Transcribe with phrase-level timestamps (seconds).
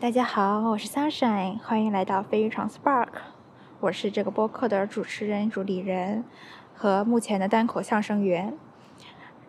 [0.00, 3.10] 大家好，我是 Sunshine，欢迎来到非常 Spark。
[3.80, 6.24] 我是这个播客的主持人、主理人
[6.74, 8.54] 和目前的单口相声员。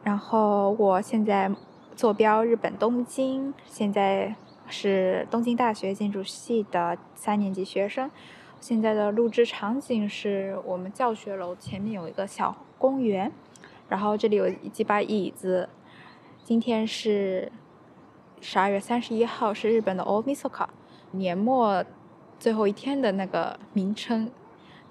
[0.04, 1.50] 然后我现在
[1.95, 4.36] 坐标日本东京，现在
[4.68, 8.11] 是东京大学建筑系的三年级学生。
[8.59, 13.31] 现在的录制场景是我们教学楼前面有一个小公园，
[13.88, 15.70] 然后这里有几把椅子。
[16.43, 17.49] 今天是。
[18.41, 20.66] 十二月三十一号是日本的 Omisoka
[21.12, 21.86] 年末
[22.40, 24.30] 最后一天的那个名称，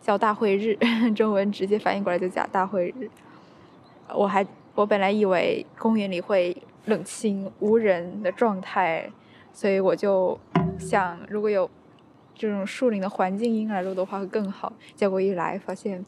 [0.01, 0.79] 叫大会日，
[1.15, 3.11] 中文直接翻译过来就叫大会日。
[4.15, 4.47] 我还
[4.77, 9.11] 我本来以为公园里会冷清无人的状态，
[9.53, 10.39] 所以我就
[10.79, 11.69] 想如果有
[12.37, 14.73] 这种树林的环境音来录的话会更好。
[14.95, 16.07] 结果一来发现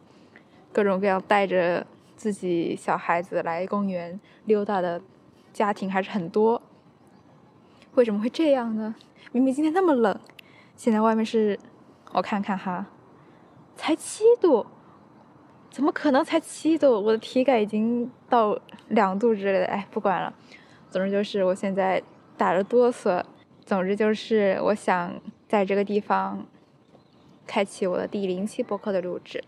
[0.73, 1.85] 各种各样带着
[2.17, 5.03] 自己小孩子来公园溜达的
[5.53, 6.63] 家庭还是很多。
[7.95, 8.95] 为什么会这样呢？
[9.33, 10.19] 明明今天那么冷，
[10.77, 11.59] 现在外面是，
[12.13, 12.87] 我看看哈，
[13.77, 14.67] 才七度，
[15.71, 16.99] 怎么可能才七度？
[17.01, 19.67] 我的体感已经到两度之类的。
[19.67, 20.33] 哎，不管了，
[20.91, 22.03] 总之就是我现在
[22.37, 23.23] 打着哆嗦。
[23.67, 25.15] 总之就是我想
[25.47, 26.47] 在这个地方
[27.47, 29.45] 开启我的第零期播客的录制。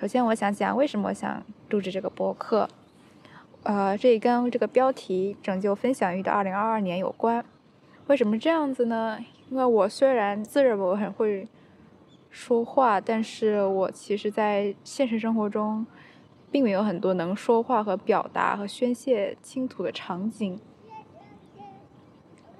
[0.00, 2.68] 首先，我想讲为什么我想录制这个播客。
[3.64, 7.44] 呃，这也跟这个标题“拯救分享欲的二零二二年”有关。
[8.06, 9.18] 为什么这样子呢？
[9.50, 11.48] 因为我虽然自认为我很会
[12.30, 15.86] 说话，但是我其实，在现实生活中，
[16.50, 20.60] 并没有很多能说话和表达和宣泄倾吐的场景。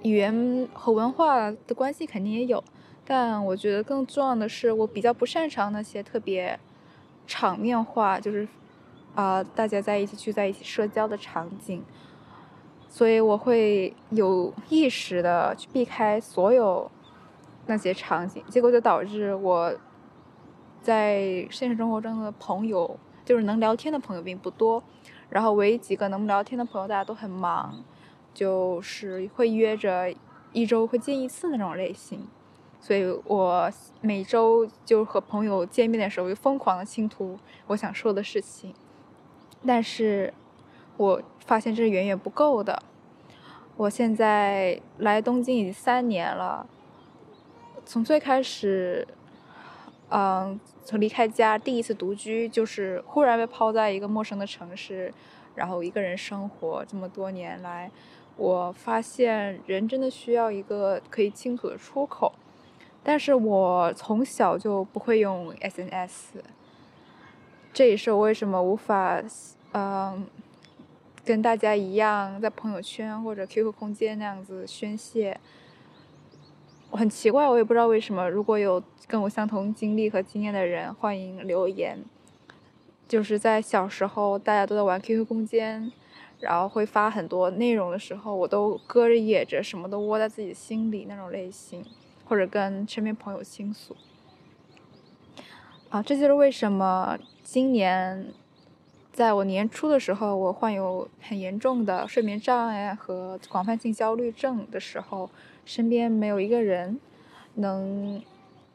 [0.01, 2.63] 语言和文化的关系肯定也有，
[3.05, 6.59] 但我觉得更重要的是，我比较不擅长那些特别
[7.27, 8.47] 场面化，就是
[9.13, 11.83] 啊、大家在一起聚在一起社交的场景。
[12.95, 16.89] 所以我会有意识的去避开所有
[17.65, 19.75] 那些场景，结果就导致我
[20.81, 24.81] 在现实生活中的朋友，就是能聊天的朋友并不多，
[25.29, 27.83] 然后唯一几个能聊天的朋友大家都很忙，
[28.33, 30.15] 就是会约着
[30.53, 32.25] 一周会见一次那种类型，
[32.79, 33.69] 所以我
[33.99, 38.73] 每周就和朋友见面的时候就疯狂的倾吐我想说的事情，
[39.67, 40.33] 但是。
[40.97, 42.81] 我发现这是远远不够的。
[43.77, 46.65] 我现在来东京已经三年了，
[47.85, 49.05] 从最开始，
[50.09, 55.13] 嗯，从离开家第一次独居，就是忽然被抛在一个陌生的城市，
[55.55, 57.91] 然后一个人生活这么多年来，
[58.37, 62.33] 我发现人真的需要一个可以倾吐的出口。
[63.03, 66.39] 但是我从小就不会用 SNS，
[67.73, 69.21] 这也是我为什么无法，
[69.73, 70.25] 嗯。
[71.25, 75.39] 跟大家一样，在朋友圈或者 QQ 空间那样子宣泄，
[76.91, 78.29] 我很奇怪，我也不知道为什么。
[78.29, 81.97] 如果有跟我相同经历和经验的人，欢迎留言。
[83.07, 85.91] 就是在小时候，大家都在玩 QQ 空间，
[86.39, 91.83] 然后会发很多内容的时候，我都搁着掖着，什么都窝在自己心里那种类型，
[92.25, 93.95] 或者跟身边朋友倾诉。
[95.89, 98.31] 啊，这就是为什么今年。
[99.15, 105.29] 在我年初的时候，我患有很严重的睡眠障碍和广泛性焦虑症的时候，
[105.63, 106.99] 身边没有一个人
[107.53, 108.21] 能，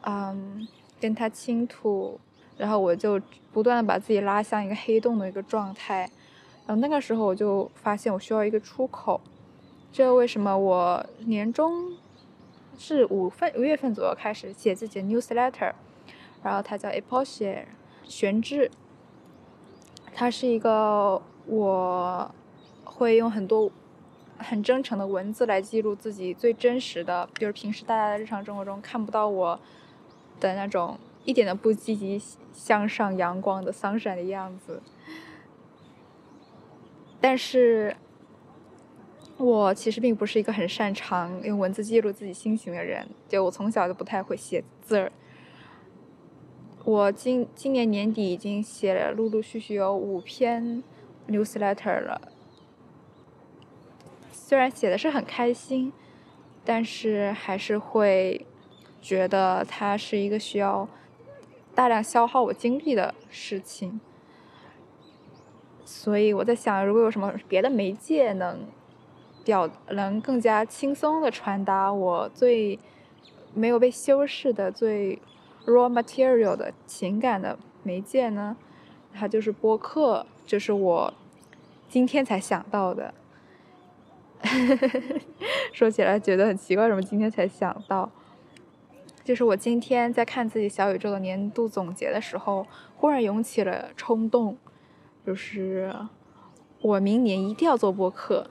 [0.00, 0.66] 嗯，
[0.98, 2.18] 跟他倾吐，
[2.56, 3.20] 然后我就
[3.52, 6.10] 不断的把自己拉向一个黑洞的一个状态，
[6.66, 9.20] 然后那个时候我就发现我需要一个出口，
[9.92, 11.92] 这为什么我年中
[12.78, 15.74] 是五份五月份左右开始写自己的 newsletter，
[16.42, 17.64] 然后它叫 Epoche
[18.04, 18.70] 悬置。
[20.20, 22.30] 它是一个我
[22.84, 23.72] 会用很多
[24.36, 29.58] 很真诚的文字来记录自己最真实的，就是平时大家在日常生活中看不到我
[30.38, 32.20] 的那种一点都不积极
[32.52, 34.82] 向上、阳光的 sunshine 的样子。
[37.18, 37.96] 但是，
[39.38, 45.10] 我其实并不是一个很擅长用文字记录自己心情的人，就我从小就不太会写字儿。
[46.82, 50.82] 我今今年年底已经写了陆陆续续有五篇
[51.28, 52.32] newsletter 了，
[54.32, 55.92] 虽然写的是很开心，
[56.64, 58.46] 但是还是会
[59.02, 60.88] 觉得它是一个需要
[61.74, 64.00] 大量消耗我精力的事情。
[65.84, 68.66] 所以我在想，如果有什么别的媒介能
[69.44, 72.78] 表能更加轻松的传达我最
[73.52, 75.20] 没有被修饰的最。
[75.66, 78.56] Raw material 的情感的媒介呢，
[79.12, 81.14] 它就是播客，这、就是我
[81.88, 83.14] 今天才想到的。
[85.72, 88.10] 说起来觉得很奇怪，怎么今天才想到？
[89.22, 92.66] 就是我今天在看自己小宇宙的年度总结的时候，
[92.96, 94.56] 忽然涌起了冲动，
[95.26, 95.94] 就是
[96.80, 98.50] 我明年一定要做播客。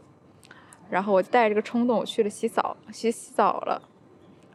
[0.89, 3.81] 然后我带着这个冲动，我去了洗澡，洗洗澡了。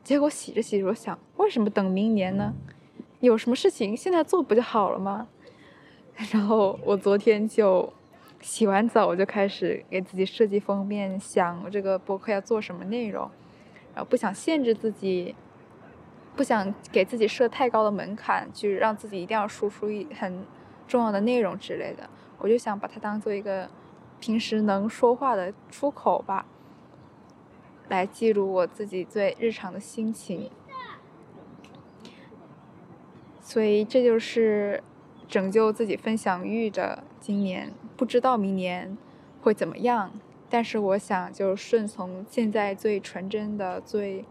[0.02, 2.54] 结果洗着洗着，我想，为什么等明年呢？
[3.20, 5.26] 有什么事情现在做不就好了吗？
[6.32, 7.92] 然后我昨天就
[8.40, 13.28] 洗完澡，我就开始给自己设计封面，想这个博客要做什么内容，
[13.94, 15.34] 然后不想限制自己，
[16.36, 20.44] 不想给自己设太高的门槛，去让自己一定要输出一很
[20.86, 22.08] 重要的内容之类的。
[22.38, 23.68] 我就想把它当做一个
[24.20, 26.46] 平时能说话的出口吧。
[27.88, 30.50] 来记录我自己最日常的心情，
[33.44, 34.82] 所以这就是
[35.28, 37.72] 拯救自己分享欲的今年。
[37.96, 38.96] 不知道明年
[39.42, 40.10] 会怎么样，
[40.48, 44.24] 但是我想就顺从现在最纯真的、最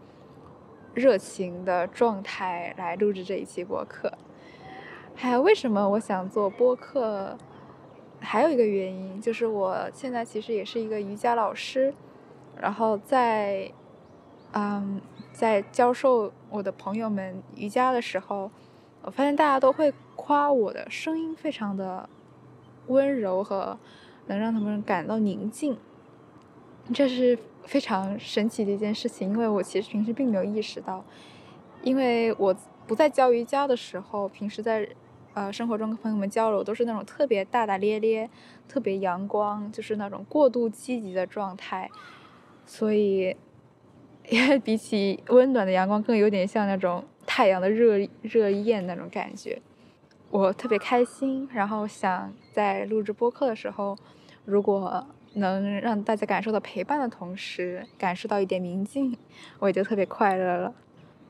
[0.92, 4.12] 热情的状态来录制这一期播客。
[5.14, 7.38] 还有为什么我想做播客？
[8.20, 11.94] 还有一个原因就是我现在其实也是一个瑜伽老师。
[12.60, 13.72] 然后在，
[14.52, 15.00] 嗯，
[15.32, 18.50] 在教授我的朋友们瑜伽的时候，
[19.04, 22.08] 我发现大家都会夸我的声音非常的
[22.86, 23.78] 温柔和
[24.26, 25.76] 能让他们感到宁静，
[26.92, 29.28] 这是非常神奇的一件事情。
[29.30, 31.04] 因为我其实平时并没有意识到，
[31.82, 32.56] 因为我
[32.86, 34.88] 不在教瑜伽的时候，平时在
[35.34, 38.30] 呃生活中跟朋友们交流都是那种特别大大咧咧、
[38.66, 41.90] 特别阳光，就是那种过度积极的状态。
[42.64, 43.36] 所以，
[44.30, 47.04] 也比起温暖的阳光，更有点像那种
[47.36, 49.60] 太阳的热热焰那种感觉。
[50.30, 53.98] 我特别开心，然后想在录制播客的时候，
[54.44, 59.18] 如果能让大家感受到陪伴的同时，感受到一点宁静，
[59.58, 60.72] 我也就特别快乐了。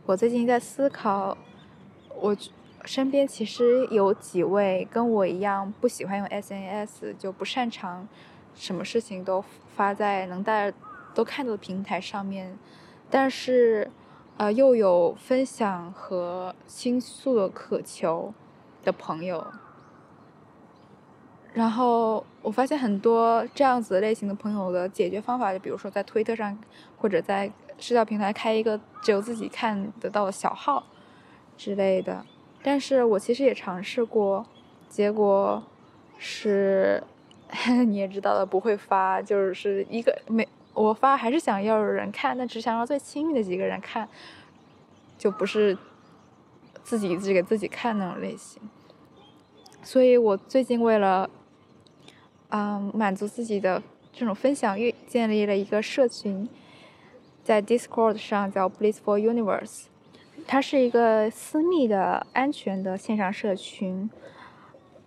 [0.05, 1.39] 我最近在思考，
[2.21, 2.37] 我
[2.85, 8.07] 身边其实有几位跟我一样不喜欢用 SNS，就不擅长
[8.55, 9.43] 什么事情都
[9.75, 10.77] 发在能大家。
[11.15, 12.59] 都看到的平台上面，
[13.09, 13.89] 但是，
[14.37, 18.35] 呃，又有分享和倾诉的渴求
[18.83, 19.47] 的朋友。
[21.53, 26.59] 然后我发现很多这样子类型的朋友的解决方法，就比如说在推特上
[26.99, 27.49] 或者在
[27.79, 30.85] 社交平台开一个只有自己看得到的小号
[31.57, 32.27] 之类的。
[32.61, 34.45] 但是我其实也尝试过，
[34.89, 35.63] 结果
[36.19, 37.05] 是
[37.87, 40.49] 你也知道的，不会发，就是一个没。
[40.75, 44.09] 我发还是想要有人看，但只想让最亲密的几个人看，
[45.17, 45.79] 就不是
[46.83, 48.61] 自己自己给自己看那种类型。
[49.83, 51.31] 所以我最近为了，
[52.49, 53.83] 嗯，满足自己的
[54.13, 56.49] 这种分享欲，建立了一个社群，
[57.43, 59.85] 在 Discord 上叫 Blissful Universe，
[60.47, 64.11] 它是一个私密的、安全的线上社群。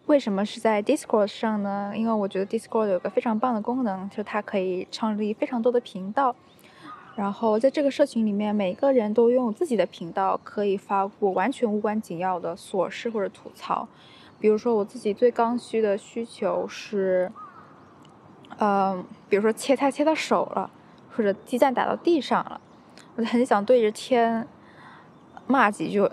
[0.08, 1.92] 为什么是在 Discord 上呢？
[1.94, 6.34] 因为我觉得 Discord 有个非常棒的功能，就是它可以创立非常多的频道，
[7.16, 13.86] 然后在这个社群里面，每个人都拥有自己的频道，可以发布完全无关紧要的琐事或者吐槽。
[14.40, 17.30] 比如说我自己最刚需的需求是，
[18.60, 20.72] 嗯、呃，比如说切菜切到手了，
[21.14, 22.62] 或者鸡蛋打到地上了，
[23.18, 24.48] 我就很想对着天
[25.48, 26.10] 骂几句。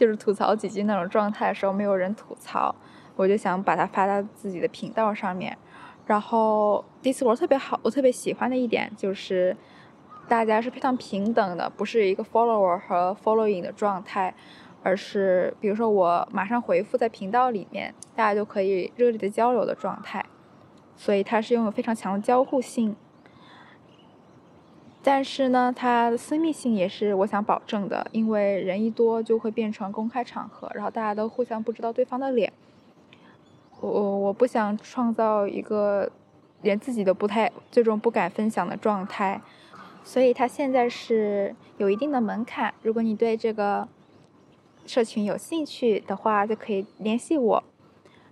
[0.00, 2.74] 就是吐槽几句那种状态的时候，没有人吐槽，
[3.16, 5.54] 我就想把它发到自己的频道上面。
[6.06, 9.54] 然后 Discord 特别好，我特别喜欢的一点就是，
[10.26, 14.34] 大家是非常平等的，不是一个 follower 和 following 的状态，
[14.82, 20.24] 而是比如说我马上回复在频道里面，大家就可以热烈的交流的状态，
[20.96, 22.96] 所以它是拥有非常强的交互性。
[25.02, 32.52] 但是呢，它私密性也是我想保证的，因为人一多就会变成公开场合，然后大家都互相不知道对方的脸。
[33.80, 36.10] 我我不想创造一个
[36.60, 39.40] 连自己都不太最终不敢分享的状态，
[40.04, 42.74] 所以它现在是有一定的门槛。
[42.82, 43.88] 如果你对这个
[44.84, 47.64] 社群有兴趣的话，就可以联系我，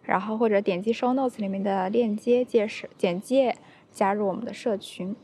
[0.03, 3.57] 然后或者点击 show notes 里面的链接介绍简介，
[3.91, 5.17] 加入我们的社群。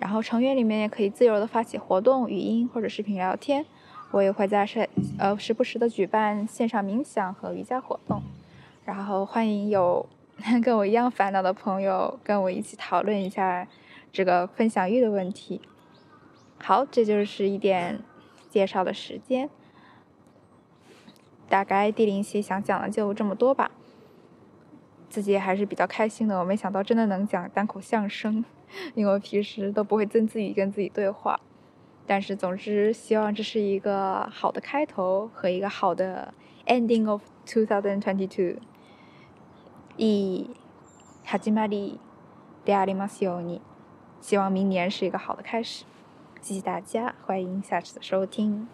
[0.00, 3.64] 然后成员里面也可以自由的发起活动、语音或者视频聊天。
[4.10, 4.88] 我也会在时
[5.18, 8.20] 呃时不时的举办线上冥想和瑜伽活动。
[8.84, 10.04] 然后欢迎有
[10.64, 13.68] 跟我一样烦恼的朋友跟我一起讨论一下
[14.10, 15.60] 这个分享欲的问题。
[16.58, 18.00] 好，这就是一点
[18.48, 19.48] 介绍的时间。
[21.48, 23.70] 大概第零期想讲的就这么多吧。
[25.09, 26.39] 自己还是比较开心的。
[26.39, 28.43] 我没想到真的能讲单口相声，
[28.93, 31.39] 因为我平时都不会跟自己跟自己对话。
[32.07, 36.33] 但是总之，希望这是一个好的开头和一个好的
[36.67, 38.57] ending of 2022。
[39.97, 40.49] いい
[41.25, 41.99] 始まり
[42.65, 43.61] でありますように。
[44.21, 45.85] 希望明年是一个好的开始。
[46.41, 48.67] 谢谢大家，欢迎下次的收听。